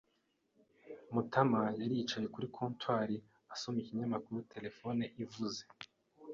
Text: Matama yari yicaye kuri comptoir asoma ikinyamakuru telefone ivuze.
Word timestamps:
Matama 1.15 1.59
yari 1.79 1.85
yicaye 1.99 2.27
kuri 2.33 2.51
comptoir 2.55 3.09
asoma 3.53 3.77
ikinyamakuru 3.79 4.47
telefone 4.53 5.03
ivuze. 5.23 5.61